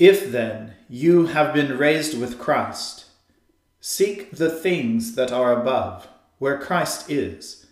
[0.00, 3.04] If then you have been raised with Christ,
[3.82, 7.66] seek the things that are above, where Christ is,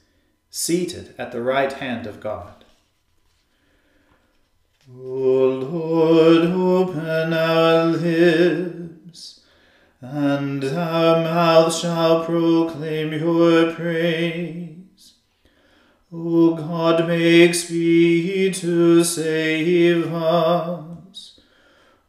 [0.50, 2.66] seated at the right hand of God.
[4.94, 9.40] O Lord, open our lips,
[10.02, 15.14] and our mouth shall proclaim your praise.
[16.12, 20.87] O God, make speed to save us.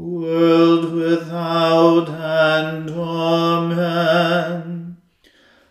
[0.00, 2.90] world without end.
[2.90, 4.96] Amen.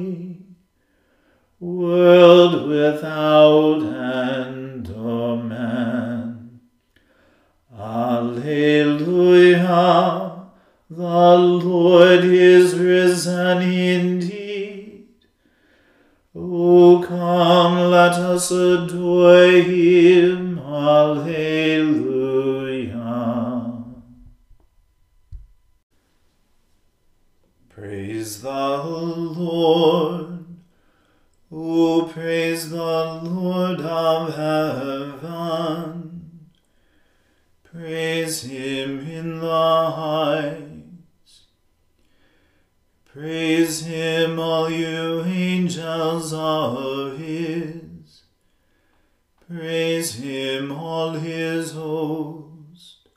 [1.61, 4.89] world without end.
[4.89, 6.59] Amen.
[7.77, 9.19] Alleluia.
[10.89, 15.05] The Lord is risen indeed.
[16.35, 20.57] O come, let us adore him.
[20.59, 22.10] Alleluia.
[32.11, 35.21] Praise the Lord of heaven.
[37.63, 41.43] Praise him in the heights.
[43.05, 48.23] Praise him, all you angels of his.
[49.49, 53.07] Praise him, all his host.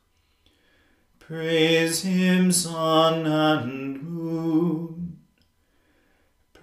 [1.19, 4.94] Praise him, sun and moon.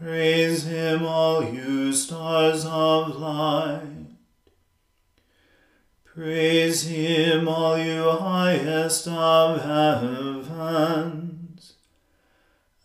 [0.02, 4.08] Praise him, all you stars of light.
[6.04, 10.54] Praise him, all you highest of heavens,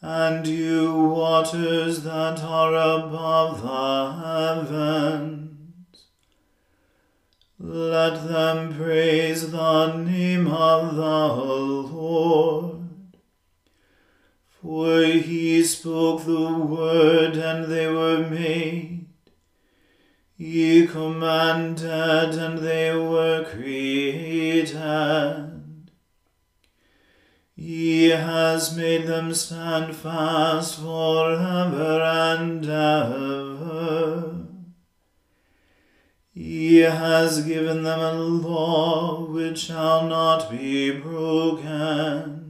[0.02, 6.04] and you waters that are above the heavens.
[7.58, 12.75] Let them praise the name of the Lord.
[14.66, 19.06] For he spoke the word, and they were made.
[20.36, 24.74] He commanded, and they were created.
[27.54, 34.46] He has made them stand fast forever and ever.
[36.34, 42.45] He has given them a law which shall not be broken.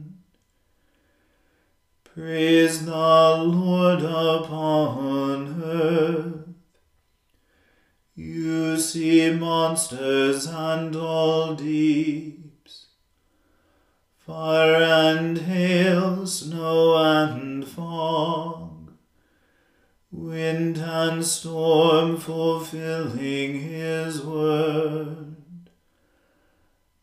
[2.17, 6.47] Praise the Lord upon earth.
[8.15, 12.87] You sea monsters and all deeps,
[14.17, 18.93] fire and hail, snow and fog
[20.09, 25.35] wind and storm fulfilling his word,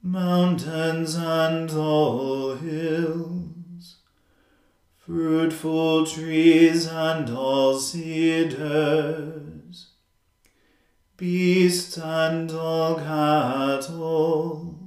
[0.02, 3.53] mountains and all hills,
[5.06, 9.88] fruitful trees and all cedars,
[11.16, 14.78] beasts and all cattle,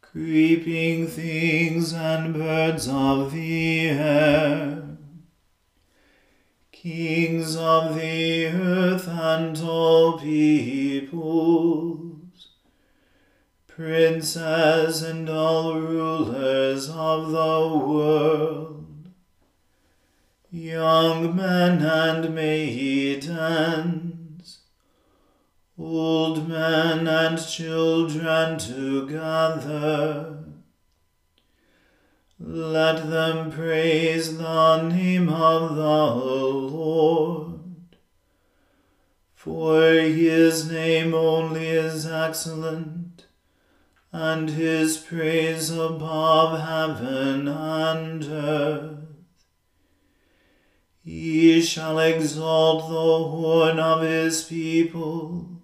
[0.00, 4.88] creeping things and birds of the air
[6.82, 12.20] kings of the earth and all peoples,
[13.66, 18.67] princes and all rulers of the world,
[20.50, 23.38] young men and maidens,
[25.78, 30.38] old men and children together
[32.40, 37.58] let them praise the name of the Lord.
[39.34, 43.26] For his name only is excellent,
[44.12, 49.07] and his praise above heaven and earth.
[51.08, 55.62] He shall exalt the horn of his people.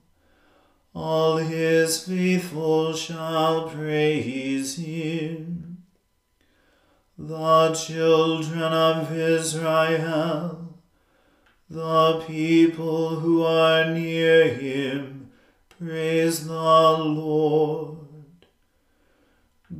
[0.94, 5.84] All his faithful shall praise him
[7.18, 10.80] the children of Israel,
[11.68, 15.30] the people who are near him,
[15.78, 17.93] praise the Lord.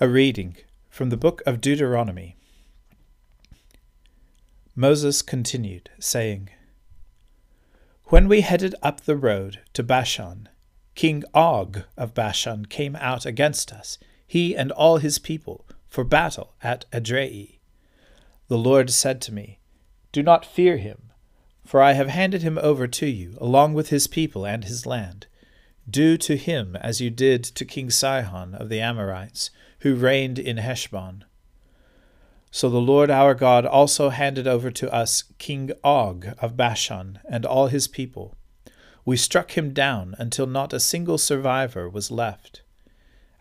[0.00, 0.56] A reading
[0.88, 2.36] from the book of Deuteronomy.
[4.76, 6.50] Moses continued, saying,
[8.04, 10.48] When we headed up the road to Bashan,
[10.94, 16.54] King Og of Bashan came out against us he and all his people, for battle
[16.62, 17.58] at Edrei.
[18.46, 19.58] The Lord said to me,
[20.12, 21.10] Do not fear him,
[21.64, 25.26] for I have handed him over to you, along with his people and his land.
[25.88, 29.50] Do to him as you did to King Sihon of the Amorites,
[29.80, 31.24] who reigned in Heshbon.
[32.50, 37.46] So the Lord our God also handed over to us King Og of Bashan and
[37.46, 38.34] all his people.
[39.04, 42.62] We struck him down until not a single survivor was left.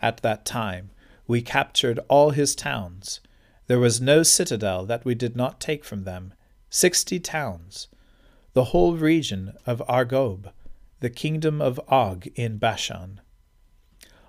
[0.01, 0.92] At that time,
[1.27, 3.20] we captured all his towns.
[3.68, 6.34] There was no citadel that we did not take from them,
[6.70, 7.88] sixty towns,
[8.54, 10.51] the whole region of Argob,
[11.00, 13.22] the kingdom of Og in Bashan.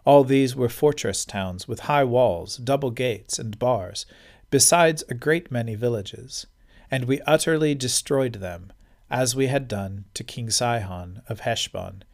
[0.04, 4.06] All these were fortress towns with high walls, double gates, and bars,
[4.50, 6.46] besides a great many villages,
[6.90, 8.72] and we utterly destroyed them,
[9.10, 12.04] as we had done to King Sihon of Heshbon,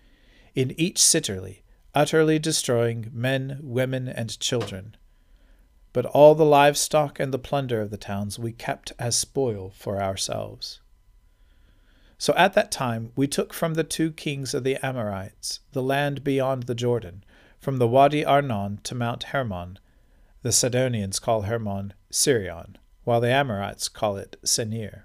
[0.54, 4.96] in each citterly utterly destroying men, women, and children.
[5.92, 10.02] But all the livestock and the plunder of the towns we kept as spoil for
[10.02, 10.80] ourselves.
[12.18, 16.24] So at that time we took from the two kings of the Amorites the land
[16.24, 17.24] beyond the Jordan,
[17.58, 19.78] from the Wadi Arnon to Mount Hermon.
[20.42, 25.04] The Sidonians call Hermon Sirion, while the Amorites call it Senir.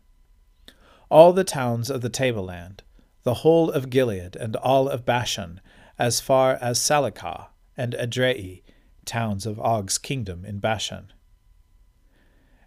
[1.10, 2.84] All the towns of the tableland,
[3.24, 5.62] the whole of Gilead and all of Bashan,
[5.98, 8.62] as far as Salecah and Edrei,
[9.06, 11.12] towns of Og's kingdom in Bashan.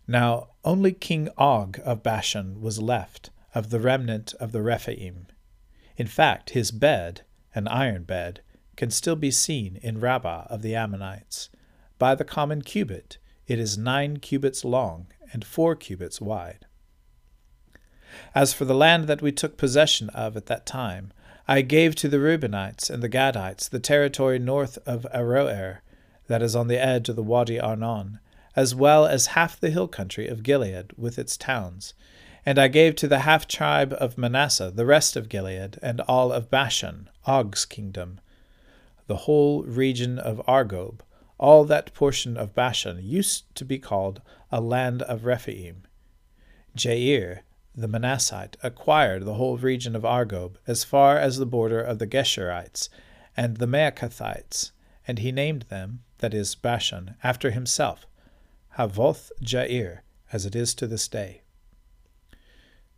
[0.07, 5.27] Now only King Og of Bashan was left of the remnant of the Rephaim.
[5.97, 7.23] In fact, his bed,
[7.55, 8.41] an iron bed,
[8.77, 11.51] can still be seen in Rabbah of the Ammonites.
[11.99, 16.67] By the common cubit, it is nine cubits long and four cubits wide.
[18.35, 21.13] As for the land that we took possession of at that time,
[21.49, 25.79] I gave to the Reubenites and the Gadites the territory north of Aroer,
[26.29, 28.21] that is on the edge of the Wadi Arnon,
[28.55, 31.95] as well as half the hill country of Gilead with its towns.
[32.45, 36.33] And I gave to the half tribe of Manasseh the rest of Gilead and all
[36.33, 38.21] of Bashan, Og's kingdom,
[39.07, 41.01] the whole region of Argob,
[41.39, 45.83] all that portion of Bashan used to be called a land of Rephaim.
[46.77, 47.41] Jair,
[47.75, 52.07] the Manassite, acquired the whole region of Argob as far as the border of the
[52.07, 52.89] Geshurites
[53.37, 54.73] and the Maacathites,
[55.07, 58.07] and he named them, that is, Bashan, after himself,
[58.79, 60.01] Havoth Jair,
[60.33, 61.42] as it is to this day.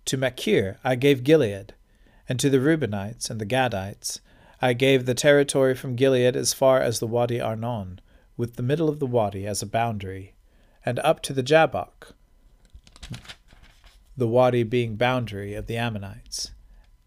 [0.06, 1.74] To Machir I gave Gilead,
[2.28, 4.20] and to the Reubenites and the Gadites
[4.60, 8.00] I gave the territory from Gilead as far as the Wadi Arnon,
[8.36, 10.34] with the middle of the wadi as a boundary,
[10.84, 12.14] and up to the Jabbok,
[14.16, 16.52] the wadi being boundary of the Ammonites.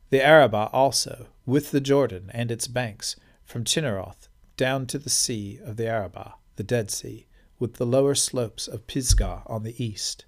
[0.09, 5.59] The Arabah also, with the Jordan and its banks, from Chinneroth down to the sea
[5.63, 7.27] of the Arabah, the Dead Sea,
[7.59, 10.25] with the lower slopes of Pisgah on the east.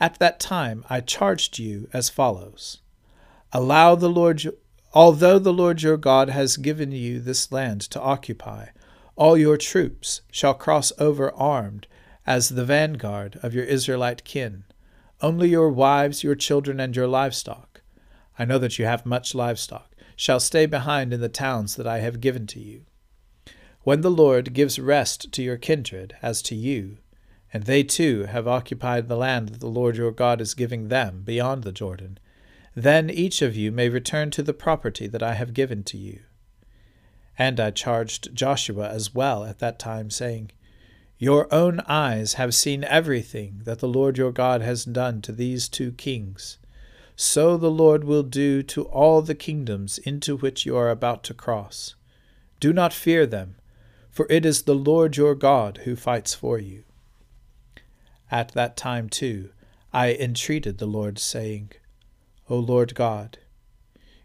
[0.00, 2.78] At that time I charged you as follows
[3.52, 4.42] Allow the Lord,
[4.94, 8.68] although the Lord your God has given you this land to occupy,
[9.14, 11.86] all your troops shall cross over armed
[12.26, 14.64] as the vanguard of your Israelite kin.
[15.20, 17.70] Only your wives, your children, and your livestock
[18.40, 21.98] I know that you have much livestock shall stay behind in the towns that I
[21.98, 22.86] have given to you.
[23.82, 26.96] When the Lord gives rest to your kindred as to you,
[27.52, 31.22] and they too have occupied the land that the Lord your God is giving them
[31.22, 32.18] beyond the Jordan,
[32.74, 36.20] then each of you may return to the property that I have given to you.
[37.38, 40.52] And I charged Joshua as well at that time, saying,
[41.18, 45.68] Your own eyes have seen everything that the Lord your God has done to these
[45.68, 46.58] two kings.
[47.16, 51.34] So the Lord will do to all the kingdoms into which you are about to
[51.34, 51.94] cross.
[52.60, 53.56] Do not fear them
[54.10, 56.82] for it is the Lord your God who fights for you.
[58.30, 59.50] At that time, too,
[59.92, 61.72] I entreated the Lord, saying,
[62.48, 63.38] O Lord God,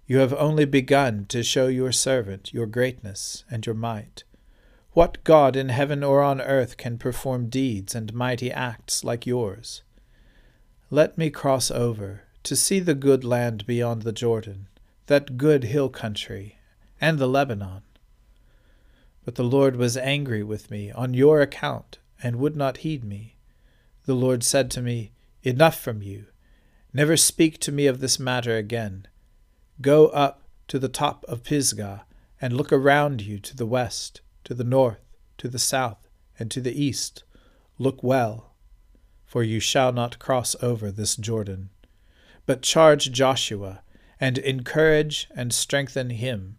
[0.06, 4.24] you have only begun to show your servant your greatness and your might.
[4.92, 9.82] What God in heaven or on earth can perform deeds and mighty acts like yours?
[10.90, 14.68] Let me cross over to see the good land beyond the Jordan,
[15.08, 16.60] that good hill country,
[17.02, 17.82] and the Lebanon
[19.26, 23.35] but the Lord was angry with me on your account, and would not heed me.
[24.06, 25.12] The Lord said to me,
[25.44, 26.26] Enough from you.
[26.94, 29.08] Never speak to me of this matter again.
[29.82, 32.06] Go up to the top of Pisgah,
[32.42, 35.00] and look around you to the west, to the north,
[35.38, 36.08] to the south,
[36.38, 37.24] and to the east.
[37.78, 38.54] Look well,
[39.26, 41.70] for you shall not cross over this Jordan.
[42.46, 43.82] But charge Joshua,
[44.20, 46.58] and encourage and strengthen him,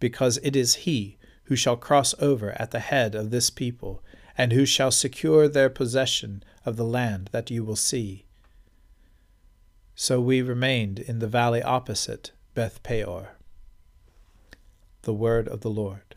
[0.00, 4.02] because it is he who shall cross over at the head of this people,
[4.36, 8.24] and who shall secure their possession of the land that you will see.
[9.94, 13.36] So we remained in the valley opposite Beth Peor.
[15.02, 16.16] The word of the Lord.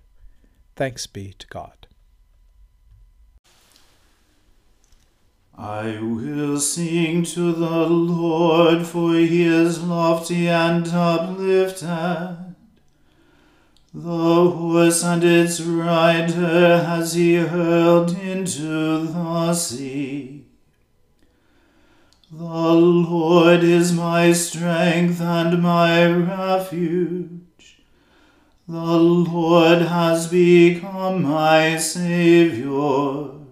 [0.76, 1.88] Thanks be to God.
[5.58, 12.55] I will sing to the Lord, for he is lofty and uplifted.
[13.98, 20.44] The horse and its rider has he hurled into the sea.
[22.30, 27.78] The Lord is my strength and my refuge.
[28.68, 33.46] The Lord has become my Saviour.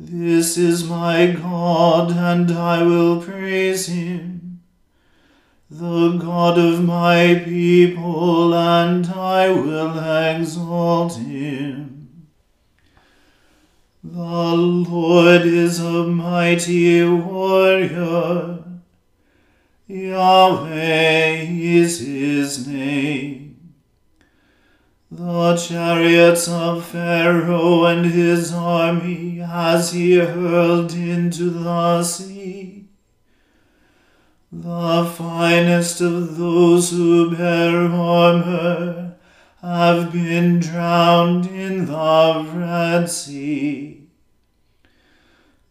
[0.00, 4.35] This is my God, and I will praise him
[5.78, 12.26] the God of my people, and I will exalt him.
[14.02, 18.64] The Lord is a mighty warrior.
[19.86, 23.74] Yahweh is his name.
[25.10, 32.75] The chariots of Pharaoh and his army has he hurled into the sea.
[34.52, 39.16] The finest of those who bear armor
[39.60, 44.06] have been drowned in the Red Sea.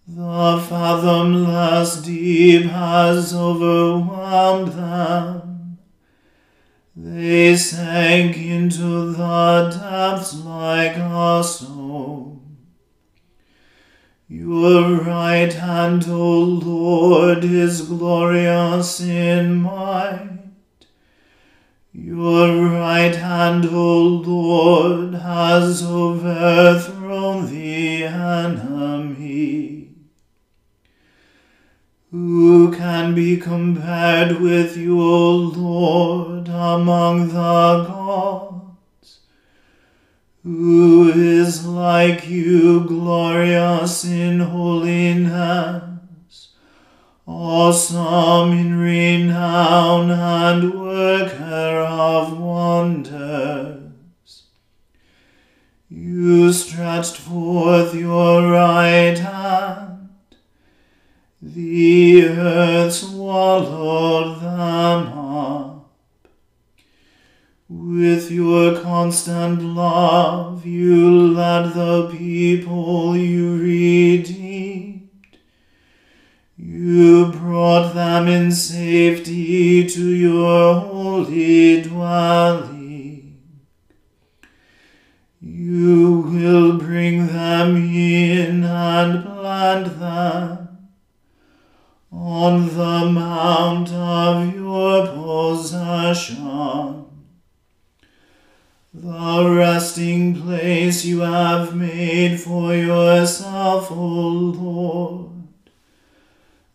[0.08, 5.77] The fathomless deep has overwhelmed them.
[6.98, 11.84] They sank into the depths like a stone.
[14.37, 20.39] Your right hand, O Lord, is glorious in might.
[21.93, 29.87] Your right hand, O Lord, has overthrown the enemy.
[32.11, 38.64] Who can be compared with you, O Lord, among the gods?
[40.45, 45.95] Who is like you, glorious in holiness?
[47.27, 53.81] awesome in renown and worker of wonders.
[55.89, 60.09] You stretched forth your right hand,
[61.41, 65.25] the earth swallowed them up.
[67.67, 74.65] With your constant love, you led the people you redeemed
[76.57, 83.41] you brought them in safety to your holy dwelling.
[85.41, 90.89] You will bring them in and plant them
[92.12, 97.04] on the mount of your possession.
[99.05, 105.35] The resting place you have made for yourself, O Lord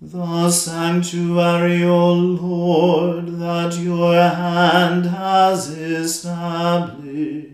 [0.01, 7.53] the sanctuary, O Lord, that your hand has established.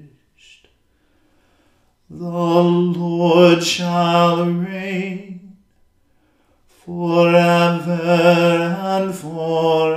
[2.09, 5.57] The Lord shall reign
[6.69, 8.01] forever
[8.79, 9.97] and forever.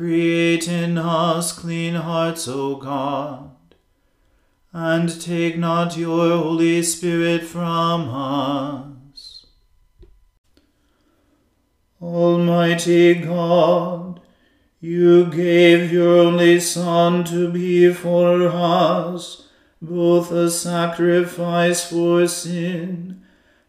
[0.00, 3.50] Create in us clean hearts, O God,
[4.72, 9.44] and take not your Holy Spirit from us.
[12.00, 14.22] Almighty God,
[14.80, 19.48] you gave your only Son to be for us
[19.82, 23.22] both a sacrifice for sin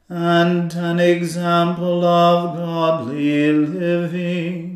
[0.07, 4.70] and an example of godly living.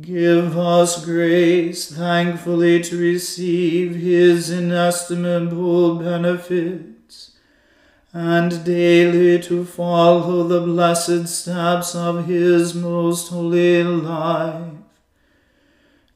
[0.00, 7.32] Give us grace thankfully to receive his inestimable benefits,
[8.12, 14.74] and daily to follow the blessed steps of his most holy life.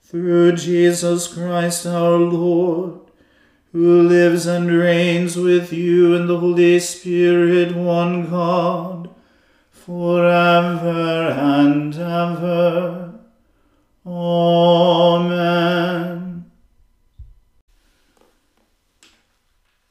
[0.02, 3.00] Through Jesus Christ our Lord,
[3.72, 9.08] who lives and reigns with you in the Holy Spirit, one God,
[9.70, 13.01] forever and ever.
[14.04, 15.52] Amen.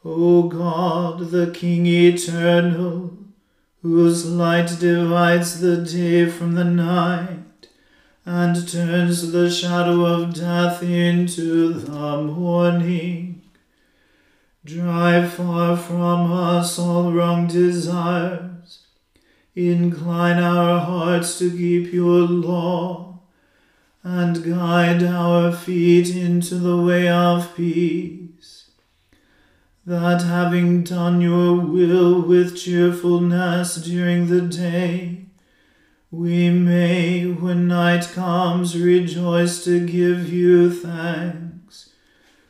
[0.04, 3.17] O God, the King eternal,
[3.82, 7.69] whose light divides the day from the night,
[8.26, 13.41] and turns the shadow of death into the morning,
[14.65, 18.88] drive far from us all wrong desires,
[19.56, 23.11] incline our hearts to keep your law
[24.04, 28.72] and guide our feet into the way of peace.
[29.86, 35.26] That having done your will with cheerfulness during the day,
[36.10, 41.92] we may, when night comes, rejoice to give you thanks.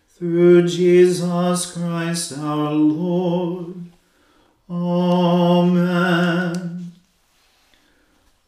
[0.08, 3.76] Through Jesus Christ our Lord.
[4.70, 6.81] Amen.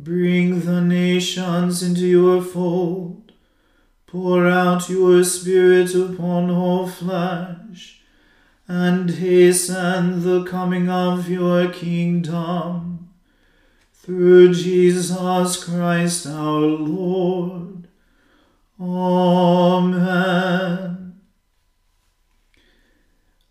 [0.00, 3.32] Bring the nations into your fold.
[4.06, 8.00] Pour out your Spirit upon all flesh,
[8.68, 13.10] and hasten the coming of your kingdom.
[13.92, 17.88] Through Jesus Christ our Lord.
[18.80, 19.98] Amen.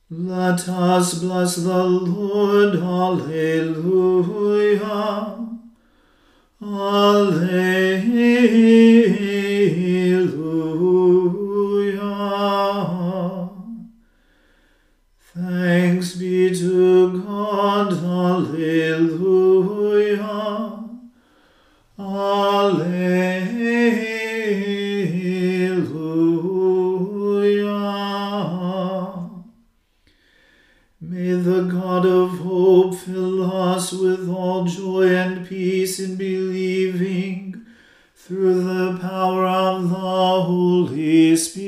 [0.10, 2.78] Let us bless the Lord.
[2.78, 3.88] Alleluia.
[6.60, 8.08] Alleluia.
[15.36, 17.94] Thanks be to God.
[17.94, 18.98] Alleluia.
[22.00, 23.28] Alleluia.
[31.00, 36.37] May the God of hope fill us with all joy and peace in believing
[41.46, 41.67] through